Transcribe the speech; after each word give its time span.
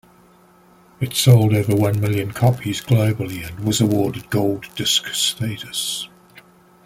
It 0.99 1.13
sold 1.13 1.53
over 1.53 1.75
one 1.75 1.99
million 1.99 2.31
copies 2.31 2.81
globally, 2.81 3.47
and 3.47 3.59
was 3.59 3.81
awarded 3.81 4.31
gold 4.31 4.65
disc 4.73 5.05
status. 5.13 6.07